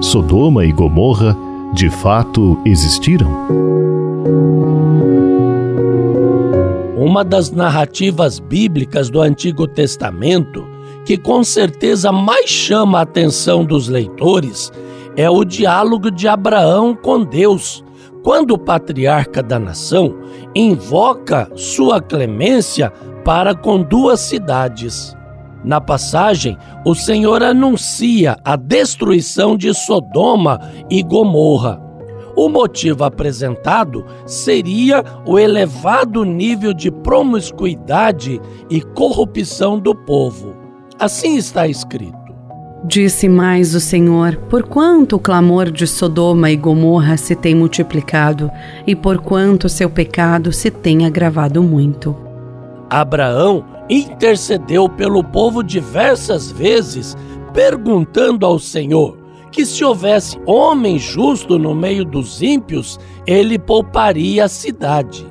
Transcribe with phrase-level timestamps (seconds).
[0.00, 1.36] Sodoma e Gomorra
[1.72, 3.30] de fato existiram?
[6.96, 10.64] Uma das narrativas bíblicas do Antigo Testamento
[11.04, 14.72] que com certeza mais chama a atenção dos leitores
[15.16, 17.84] é o diálogo de Abraão com Deus,
[18.22, 20.16] quando o patriarca da nação
[20.54, 22.90] invoca sua clemência
[23.24, 25.14] para com duas cidades.
[25.64, 30.60] Na passagem, o Senhor anuncia a destruição de Sodoma
[30.90, 31.80] e Gomorra.
[32.36, 40.54] O motivo apresentado seria o elevado nível de promiscuidade e corrupção do povo.
[40.98, 42.24] Assim está escrito.
[42.86, 48.50] Disse mais o Senhor: Porquanto o clamor de Sodoma e Gomorra se tem multiplicado,
[48.86, 52.23] e porquanto seu pecado se tem agravado muito.
[53.00, 57.16] Abraão intercedeu pelo povo diversas vezes,
[57.52, 59.18] perguntando ao Senhor
[59.50, 65.26] que se houvesse homem justo no meio dos ímpios, ele pouparia a cidade.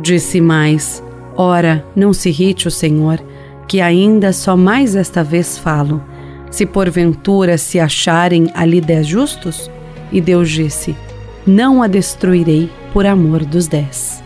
[0.00, 1.02] Disse mais:
[1.36, 3.18] Ora, não se irrite o Senhor,
[3.66, 6.02] que ainda só mais esta vez falo
[6.50, 9.70] se porventura se acharem ali dez justos?
[10.10, 10.96] E Deus disse:
[11.46, 14.19] Não a destruirei por amor dos dez.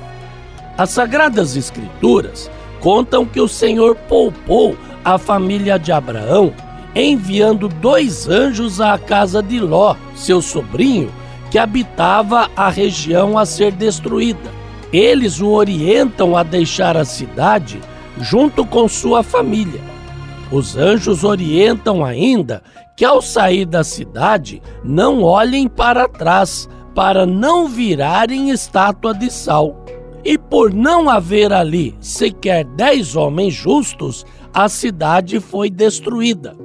[0.76, 6.52] As Sagradas Escrituras contam que o Senhor poupou a família de Abraão,
[6.94, 11.12] enviando dois anjos à casa de Ló, seu sobrinho,
[11.50, 14.50] que habitava a região a ser destruída.
[14.92, 17.80] Eles o orientam a deixar a cidade
[18.18, 19.94] junto com sua família
[20.54, 22.62] os anjos orientam ainda
[22.96, 29.83] que ao sair da cidade não olhem para trás, para não virarem estátua de sal.
[30.24, 36.56] E por não haver ali sequer dez homens justos, a cidade foi destruída.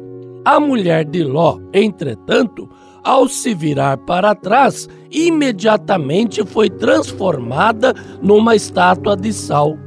[0.45, 2.69] A mulher de Ló, entretanto,
[3.03, 9.77] ao se virar para trás, imediatamente foi transformada numa estátua de sal.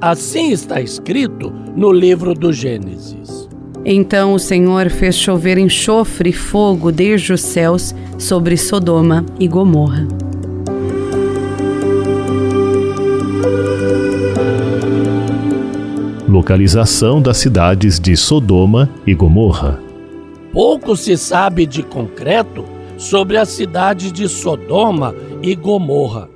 [0.00, 3.48] Assim está escrito no livro do Gênesis.
[3.84, 10.29] Então o Senhor fez chover enxofre e fogo desde os céus sobre Sodoma e Gomorra.
[16.40, 19.78] Localização das cidades de Sodoma e Gomorra.
[20.54, 22.64] Pouco se sabe de concreto
[22.96, 26.30] sobre as cidades de Sodoma e Gomorra.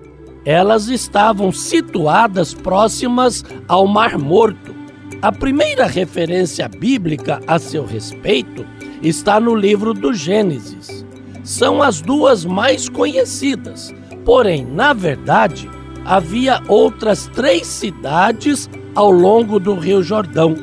[0.45, 4.75] Elas estavam situadas próximas ao Mar Morto
[5.23, 8.67] a primeira referência bíblica a seu respeito
[9.03, 11.03] está no livro do Gênesis.
[11.43, 13.91] São as duas mais conhecidas,
[14.23, 15.67] porém, na verdade,
[16.05, 20.55] havia outras três cidades ao longo do Rio Jordão.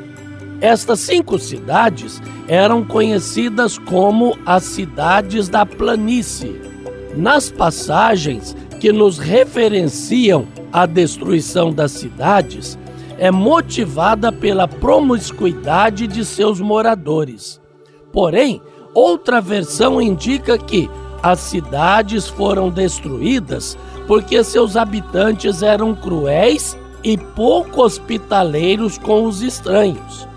[0.60, 6.62] Estas cinco cidades eram conhecidas como as cidades da planície.
[7.16, 12.78] Nas passagens que nos referenciam a destruição das cidades,
[13.18, 17.62] é motivada pela promiscuidade de seus moradores.
[18.12, 18.62] Porém,
[18.94, 20.90] outra versão indica que
[21.22, 23.78] as cidades foram destruídas
[24.08, 30.28] porque seus habitantes eram cruéis e pouco hospitaleiros com os estranhos.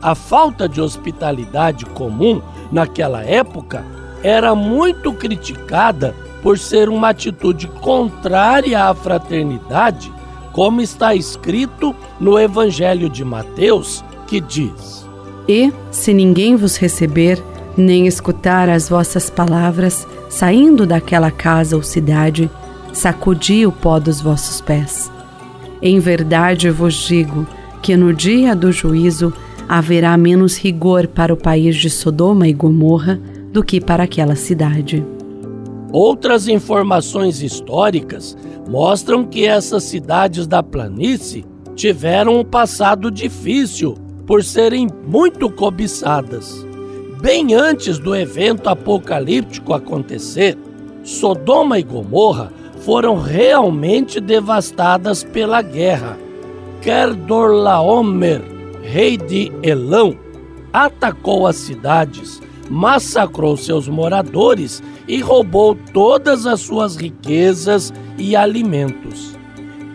[0.00, 2.40] A falta de hospitalidade comum
[2.70, 3.84] naquela época
[4.22, 10.12] era muito criticada por ser uma atitude contrária à fraternidade
[10.56, 15.06] como está escrito no Evangelho de Mateus, que diz:
[15.46, 17.44] E, se ninguém vos receber,
[17.76, 22.50] nem escutar as vossas palavras, saindo daquela casa ou cidade,
[22.90, 25.12] sacudi o pó dos vossos pés.
[25.80, 27.46] Em verdade vos digo
[27.82, 29.32] que no dia do juízo
[29.68, 33.20] haverá menos rigor para o país de Sodoma e Gomorra
[33.52, 35.04] do que para aquela cidade.
[35.92, 38.36] Outras informações históricas
[38.68, 41.44] mostram que essas cidades da planície
[41.74, 43.94] tiveram um passado difícil
[44.26, 46.66] por serem muito cobiçadas.
[47.20, 50.58] Bem antes do evento apocalíptico acontecer,
[51.02, 52.52] Sodoma e Gomorra
[52.86, 56.16] foram realmente devastadas pela guerra.
[56.80, 58.40] Kerdorlaomer,
[58.80, 60.16] rei de Elão,
[60.72, 62.40] atacou as cidades,
[62.70, 69.36] massacrou seus moradores e roubou todas as suas riquezas e alimentos.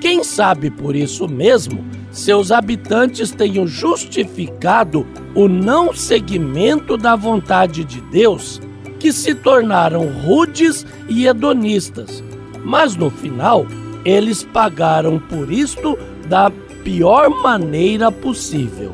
[0.01, 8.01] Quem sabe por isso mesmo seus habitantes tenham justificado o não seguimento da vontade de
[8.01, 8.59] Deus,
[8.99, 12.21] que se tornaram rudes e hedonistas,
[12.63, 13.65] mas no final
[14.03, 15.97] eles pagaram por isto
[16.27, 16.51] da
[16.83, 18.91] pior maneira possível.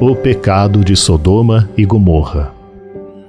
[0.00, 2.54] O pecado de Sodoma e Gomorra.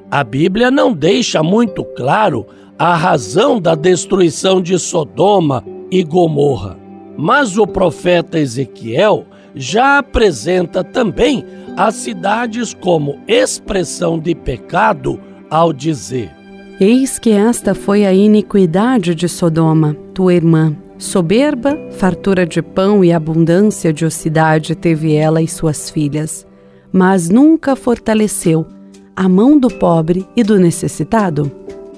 [0.10, 2.46] A Bíblia não deixa muito claro
[2.80, 6.78] a razão da destruição de Sodoma e Gomorra,
[7.18, 9.26] mas o profeta Ezequiel
[9.56, 11.46] já apresenta também
[11.78, 15.20] as cidades como expressão de pecado
[15.50, 16.32] ao dizer:
[16.80, 20.76] Eis que esta foi a iniquidade de Sodoma, tua irmã.
[20.98, 26.46] Soberba, fartura de pão e abundância de ocidade teve ela e suas filhas,
[26.92, 28.68] mas nunca fortaleceu
[29.16, 31.52] a mão do pobre e do necessitado.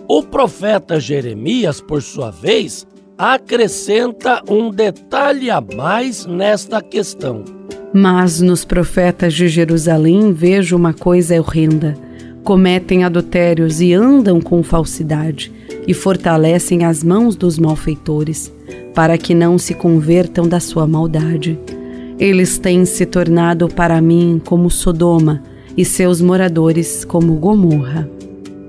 [0.08, 2.86] O profeta Jeremias, por sua vez,
[3.32, 7.46] acrescenta um detalhe a mais nesta questão.
[7.94, 11.96] Mas nos profetas de Jerusalém vejo uma coisa horrenda.
[12.44, 15.54] Cometem adultérios e andam com falsidade,
[15.88, 18.52] e fortalecem as mãos dos malfeitores,
[18.94, 21.58] para que não se convertam da sua maldade.
[22.20, 25.42] Eles têm se tornado para mim como Sodoma,
[25.78, 28.10] e seus moradores como Gomorra.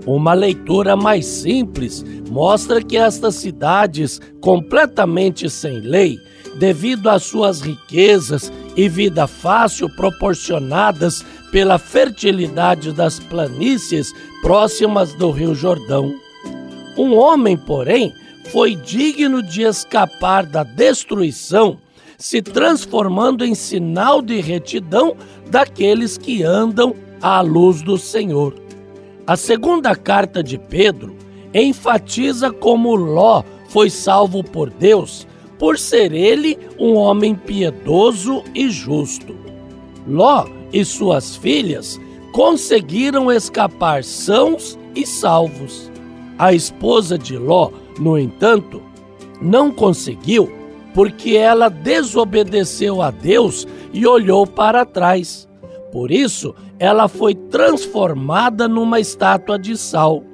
[0.07, 6.19] Uma leitura mais simples mostra que estas cidades, completamente sem lei,
[6.59, 14.13] devido às suas riquezas e vida fácil proporcionadas pela fertilidade das planícies
[14.43, 16.15] próximas do Rio Jordão.
[16.99, 18.13] Um homem, porém,
[18.51, 21.79] foi digno de escapar da destruição,
[22.19, 25.17] se transformando em sinal de retidão
[25.51, 28.64] daqueles que andam à luz do Senhor.
[29.27, 31.17] A segunda carta de Pedro
[31.55, 35.27] enfatiza como Ló foi salvo por Deus,
[35.59, 39.35] por ser ele um homem piedoso e justo.
[40.07, 41.99] Ló e suas filhas
[42.33, 45.91] conseguiram escapar sãos e salvos.
[46.39, 48.83] A esposa de Ló, no entanto,
[49.41, 50.53] não conseguiu
[50.93, 55.49] porque ela desobedeceu a Deus e olhou para trás.
[55.95, 60.25] Por isso, ela foi transformada numa estátua de sal.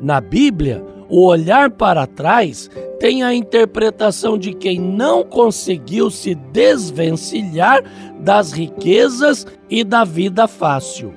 [0.00, 2.68] Na Bíblia, o olhar para trás
[2.98, 7.84] tem a interpretação de quem não conseguiu se desvencilhar
[8.18, 11.14] das riquezas e da vida fácil.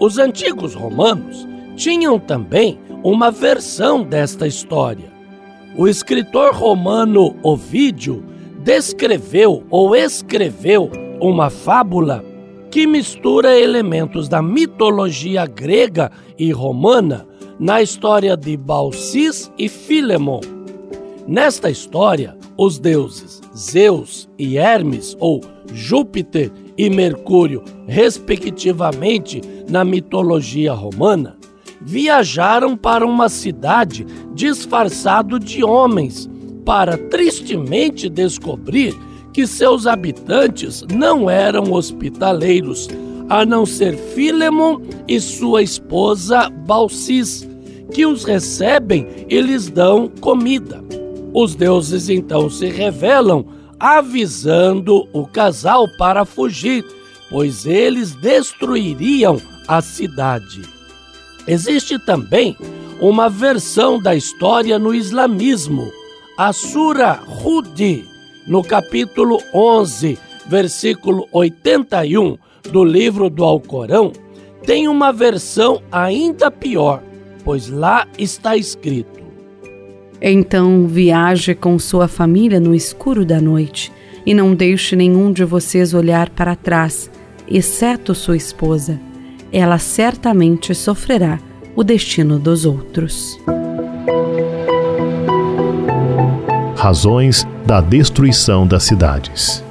[0.00, 1.46] Os antigos romanos
[1.76, 5.12] tinham também uma versão desta história.
[5.76, 8.24] O escritor romano Ovídio
[8.64, 10.90] descreveu ou escreveu
[11.20, 12.29] uma fábula
[12.70, 17.26] que mistura elementos da mitologia grega e romana
[17.58, 20.40] na história de Balsis e Filemon.
[21.26, 25.40] Nesta história, os deuses Zeus e Hermes, ou
[25.72, 31.36] Júpiter e Mercúrio, respectivamente na mitologia romana,
[31.80, 36.30] viajaram para uma cidade disfarçado de homens
[36.64, 38.96] para tristemente descobrir
[39.32, 42.88] que seus habitantes não eram hospitaleiros,
[43.28, 47.48] a não ser Filemon e sua esposa Balsis,
[47.92, 50.82] que os recebem e lhes dão comida.
[51.32, 53.44] Os deuses então se revelam,
[53.78, 56.84] avisando o casal para fugir,
[57.30, 60.62] pois eles destruiriam a cidade.
[61.46, 62.56] Existe também
[63.00, 65.90] uma versão da história no islamismo,
[66.36, 68.04] a Sura Hudi,
[68.46, 72.36] no capítulo 11, versículo 81
[72.70, 74.12] do livro do Alcorão,
[74.64, 77.02] tem uma versão ainda pior,
[77.44, 79.20] pois lá está escrito:
[80.20, 83.92] Então viaje com sua família no escuro da noite,
[84.26, 87.10] e não deixe nenhum de vocês olhar para trás,
[87.48, 89.00] exceto sua esposa.
[89.52, 91.40] Ela certamente sofrerá
[91.74, 93.38] o destino dos outros.
[96.80, 99.62] Razões da destruição das cidades.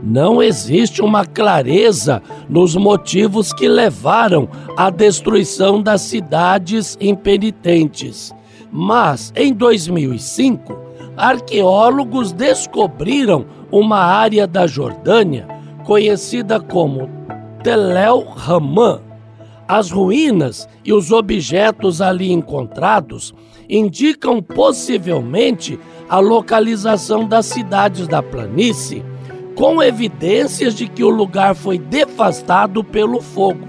[0.00, 8.32] Não existe uma clareza nos motivos que levaram à destruição das cidades impenitentes.
[8.70, 10.78] Mas, em 2005,
[11.16, 15.48] arqueólogos descobriram uma área da Jordânia
[15.82, 17.10] conhecida como
[17.64, 19.00] Tel El Haman.
[19.66, 23.34] As ruínas e os objetos ali encontrados
[23.68, 25.80] indicam possivelmente
[26.12, 29.02] a localização das cidades da planície,
[29.54, 33.66] com evidências de que o lugar foi devastado pelo fogo.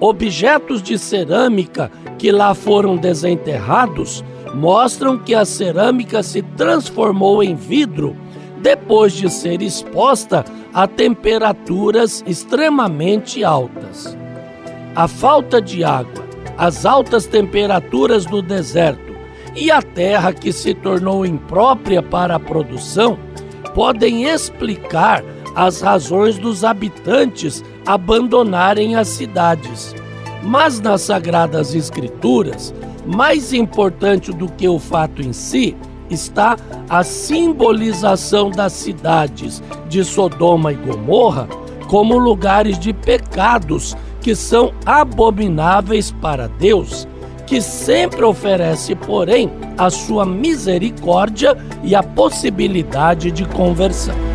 [0.00, 8.16] Objetos de cerâmica que lá foram desenterrados mostram que a cerâmica se transformou em vidro
[8.62, 14.16] depois de ser exposta a temperaturas extremamente altas.
[14.96, 16.24] A falta de água,
[16.56, 19.07] as altas temperaturas do deserto
[19.54, 23.18] e a terra que se tornou imprópria para a produção
[23.74, 25.22] podem explicar
[25.54, 29.94] as razões dos habitantes abandonarem as cidades.
[30.42, 32.74] Mas nas Sagradas Escrituras,
[33.06, 35.76] mais importante do que o fato em si,
[36.10, 36.56] está
[36.88, 41.48] a simbolização das cidades de Sodoma e Gomorra
[41.88, 47.08] como lugares de pecados que são abomináveis para Deus,
[47.48, 54.27] que sempre oferece, porém, a sua misericórdia e a possibilidade de conversão.